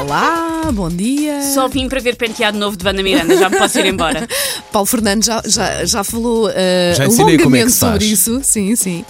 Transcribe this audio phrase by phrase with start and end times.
[0.00, 1.42] Olá, bom dia.
[1.42, 4.26] Só vim para ver penteado novo de Vanda Miranda, já me posso ir embora.
[4.72, 8.40] Paulo Fernandes já, já, já falou eh, Já ensinei longamente como é sobre isso.
[8.42, 9.04] Sim, sim.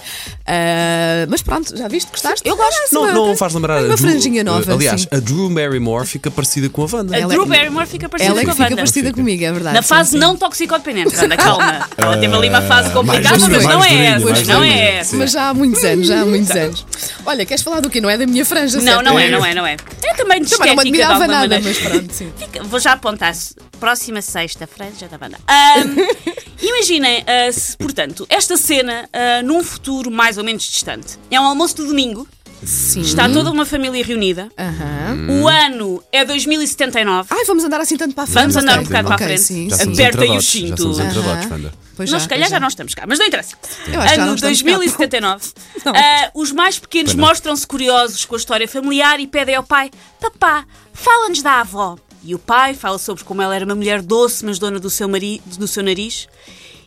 [0.45, 2.11] Eh, mas pronto, já viste?
[2.11, 2.41] Gostaste?
[2.47, 2.93] Eu gosto.
[2.93, 4.73] Não, uma- não faz lembrar Uma a Drew- franjinha nova.
[4.73, 5.07] Aliás, sim.
[5.09, 7.15] a Drew Barrymore fica parecida com a Wanda.
[7.15, 8.75] A Ela- Drew Barrymore fica parecida Ela é com que a fica Wanda.
[8.75, 9.19] parecida Fica.
[9.19, 9.75] comigo, é verdade.
[9.75, 10.17] Na sim, fase sim.
[10.17, 11.87] não toxicodependente, Wanda, calma.
[11.97, 14.53] Ela teve ali uma fase complicada, mas não é essa.
[14.53, 15.15] Não é essa.
[15.15, 16.85] Mas já há muitos anos, já há muitos anos.
[17.25, 18.01] Olha, queres falar do quê?
[18.01, 19.03] Não é da minha franja, Não, certo?
[19.05, 19.77] não é, não é, não é.
[20.03, 21.63] É também de Também não me admirava nada, maneira.
[21.63, 22.31] mas pronto, sim.
[22.37, 23.33] Fica- vou já apontar.
[23.79, 25.37] Próxima sexta, franja da banda.
[25.47, 25.95] Ahm,
[26.61, 31.17] imaginem, ah, se, portanto, esta cena ah, num futuro mais ou menos distante.
[31.31, 32.27] É um almoço de domingo,
[32.65, 33.01] Sim.
[33.01, 34.49] está toda uma família reunida.
[34.57, 35.41] Aham.
[35.41, 37.27] O ano é 2079.
[37.31, 38.39] Ai, vamos andar assim tanto para a frente.
[38.41, 39.41] Vamos andar um bocado para a frente.
[39.41, 39.93] Sim, Já sim.
[39.95, 41.49] Já somos entradotes, Aham.
[41.51, 41.73] Wanda.
[41.95, 43.55] Pois Nós, se calhar, já já não estamos cá, mas não interessa.
[43.87, 44.65] Eu acho que já ano não estamos cá.
[44.71, 45.45] 2079.
[45.85, 45.93] Não.
[45.95, 50.65] ah, os mais pequenos mostram-se curiosos com a história familiar e pedem ao pai: Papá,
[50.93, 51.97] fala-nos da avó.
[52.23, 55.09] E o pai fala sobre como ela era uma mulher doce, mas dona do seu,
[55.09, 56.27] mari do seu nariz.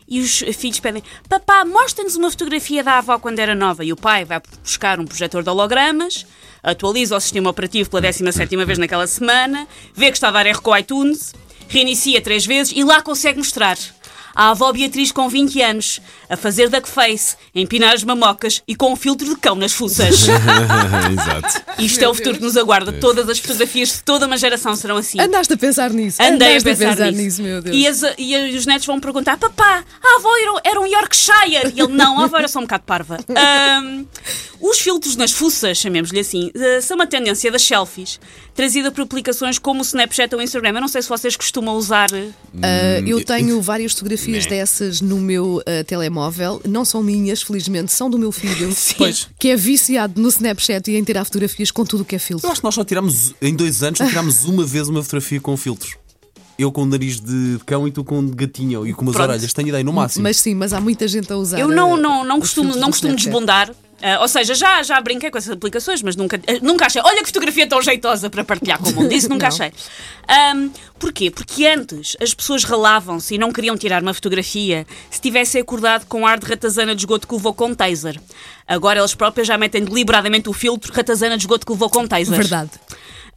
[0.07, 3.83] E os filhos pedem: Papá, mostra-nos uma fotografia da avó quando era nova.
[3.83, 6.25] E o pai vai buscar um projetor de hologramas,
[6.63, 10.61] atualiza o sistema operativo pela 17 vez naquela semana, vê que está a dar erro
[10.61, 11.33] com o iTunes,
[11.67, 13.77] reinicia três vezes e lá consegue mostrar.
[14.37, 15.99] A avó Beatriz com 20 anos,
[16.29, 20.27] a fazer duckface, a empinar as mamocas e com um filtro de cão nas fuças.
[21.11, 21.61] Exato.
[21.81, 22.93] Isto é o futuro que nos aguarda.
[22.93, 25.19] Todas as fotografias de toda uma geração serão assim.
[25.19, 26.21] Andaste a pensar nisso.
[26.21, 27.41] Andei a Andaste pensar, nisso.
[27.41, 27.75] meu Deus.
[27.75, 31.73] E, as- e os netos vão perguntar: Papá, a avó era, era um Yorkshire.
[31.75, 33.17] E ele: Não, a avó era só um bocado parva.
[33.35, 34.05] Ahm,
[34.61, 38.19] os filtros nas fuças, chamemos-lhe assim, eh, são uma tendência das selfies,
[38.57, 40.71] trazida por aplicações como o Snapchat ou o Instagram.
[40.73, 42.09] Eu não sei se vocês costumam usar.
[42.13, 44.49] eh, Ah, eu tenho várias fotografias Né.
[44.49, 46.59] dessas no meu ah, telemóvel.
[46.67, 48.69] Não são minhas, felizmente, são do meu filho.
[48.97, 49.29] Pois.
[49.39, 52.47] Que é viciado no Snapchat e em tirar fotografias com tudo o que é filtro.
[52.47, 55.39] Eu acho que nós só tiramos, em dois anos, só tirámos uma vez uma fotografia
[55.39, 55.95] com filtros.
[56.57, 59.15] Eu com o nariz de cão e tu com o de gatinho e com umas
[59.15, 59.29] Pronto.
[59.29, 59.53] orelhas.
[59.53, 60.23] Tenho ideia, no máximo.
[60.23, 61.59] Mas sim, mas há muita gente a usar.
[61.59, 63.29] Eu não, ah, não, não os costumo, não costumo Snapchat.
[64.01, 67.01] Ah, ou seja, já, já brinquei com essas aplicações, mas nunca, eh, nunca achei.
[67.03, 69.11] Olha que fotografia tão jeitosa para partilhar com o mundo.
[69.11, 69.71] Isso nunca achei.
[70.27, 70.69] Ahm,
[70.99, 71.31] porquê?
[71.31, 76.27] Porque antes as pessoas ralavam-se e não queriam tirar uma fotografia se tivessem acordado com
[76.27, 78.19] ar de ratazana de esgoto que levou com taser.
[78.67, 82.37] Agora elas próprias já metem deliberadamente o filtro ratazana de esgoto que levou com taser.
[82.37, 82.71] Verdade.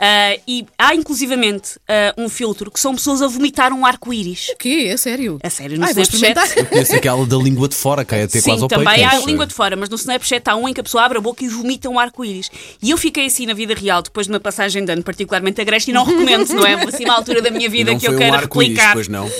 [0.00, 4.49] Ah, e há inclusivamente ah, um filtro que são pessoas a vomitar um arco-íris.
[4.55, 4.88] O quê?
[4.91, 5.38] É sério?
[5.43, 6.38] A sério, no Ai, vou Snapchat.
[6.38, 6.71] experimentar.
[6.71, 8.83] Conheço aquela da língua de fora, cai até quase Sim, ao peito.
[8.83, 11.05] também há a língua de fora, mas no Snapchat há um em que a pessoa
[11.05, 12.50] abre a boca e vomita um arco-íris.
[12.83, 15.91] E eu fiquei assim na vida real, depois de uma passagem de ano particularmente agreste,
[15.91, 16.75] e não recomendo, não é?
[16.84, 18.94] Assim, uma altura da minha vida Não que foi eu um quero arco-íris, replicar.
[18.94, 19.31] pois não.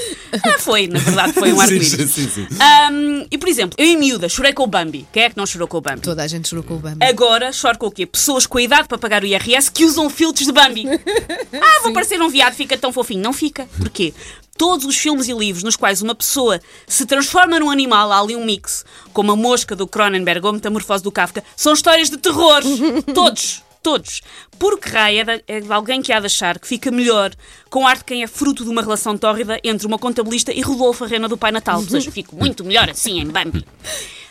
[0.45, 1.89] Ah, foi, na verdade, foi um Sim, arco-íris.
[2.11, 2.47] sim, sim.
[2.61, 5.07] Ahm, e, por exemplo, eu em miúda chorei com o Bambi.
[5.13, 6.01] Quem é que não chorou com o Bambi?
[6.03, 7.05] Toda a gente chorou com o Bambi.
[7.05, 8.07] Agora choro com o quê?
[8.07, 10.85] Pessoas com a idade para pagar o IRS que usam filtros de Bambi.
[11.53, 13.23] Ah, vou parecer um viado, fica tão fofinho.
[13.23, 13.69] Não fica.
[13.79, 14.13] Porquê?
[14.57, 18.37] Todos os filmes e livros nos quais uma pessoa se transforma num animal, há ali
[18.37, 22.19] um mix, como a mosca do Cronenberg ou a metamorfose do Kafka, são histórias de
[22.19, 22.63] terror.
[23.15, 23.63] Todos.
[23.83, 24.21] Todos.
[24.59, 27.33] Porque raia é é de alguém que há de achar que fica melhor
[27.69, 31.29] com arte quem é fruto de uma relação tórrida entre uma contabilista e Rodolfo Arrena
[31.29, 31.79] do Pai Natal.
[31.79, 33.65] Ou seja, fico muito melhor assim em Bambi.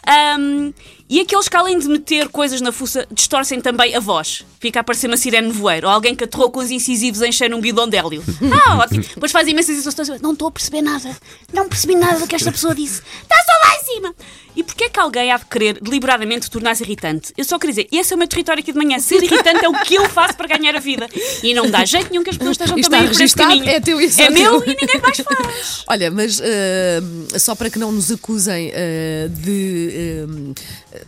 [0.06, 0.72] Ahm,
[1.10, 4.46] e aqueles que, além de meter coisas na fuça, distorcem também a voz.
[4.60, 5.88] Fica a parecer uma sirene voeiro.
[5.88, 8.24] Ou alguém que aterrou com os incisivos em cheio num bidão de hélio.
[8.68, 9.04] Ah, ótimo.
[9.04, 10.22] Depois faz imensas instruções.
[10.22, 11.16] Não estou a perceber nada.
[11.54, 13.02] Não percebi nada do que esta pessoa disse.
[13.24, 14.16] Está só lá em cima.
[14.56, 17.32] E porquê é que alguém há de querer deliberadamente tornar-se irritante?
[17.38, 19.00] Eu só queria dizer, esse é o meu território aqui de manhã.
[19.00, 21.08] Ser irritante é o que eu faço para ganhar a vida.
[21.42, 23.70] E não me dá jeito nenhum que as pessoas estejam também por esse caminho.
[23.70, 24.74] é teu e só É meu teu.
[24.74, 25.84] e ninguém mais faz.
[25.88, 30.56] Olha, mas ah, só para que não nos acusem ah, de Um.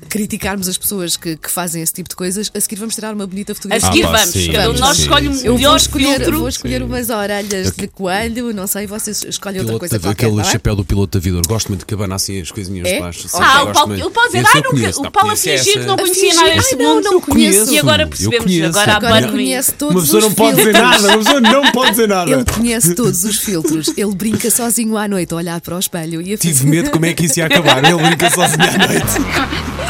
[0.10, 3.26] Criticarmos as pessoas que, que fazem esse tipo de coisas, a seguir vamos tirar uma
[3.26, 3.88] bonita A fotografia.
[3.92, 4.30] seguir pá, vamos.
[4.30, 5.40] sim, Cada um de nós sim, escolhe um sim.
[5.46, 6.40] Eu vou melhor escolher, filtro.
[6.40, 10.26] vou escolher umas orelhas de coelho, não sei, vocês escolhem outra Piloto coisa da- qualquer.
[10.28, 10.52] aquele bem?
[10.52, 11.42] chapéu do piloto da vida.
[11.48, 12.94] Gosto muito que abana assim as coisinhas É?
[12.96, 13.28] de baixo.
[13.28, 15.80] Sim, Ah, o Paulo, o Paulo dizer, ah, eu nunca, o Paulo a fingir que
[15.80, 17.04] não A conhecia nada ai, deste não, mundo.
[17.06, 17.74] não conheço.
[17.74, 20.74] E agora Eu percebemos, agora há Agora conhece todos Uma pessoa os não pode dizer
[20.76, 20.92] filtros.
[21.02, 21.08] nada.
[21.08, 22.32] Uma pessoa não pode dizer nada.
[22.32, 23.88] Ele conhece todos os filtros.
[23.98, 27.06] Ele brinca sozinho à noite a olhar para o espelho e a Tive medo como
[27.06, 27.84] é que isso ia acabar.
[27.84, 29.62] Ele brinca sozinho à noite.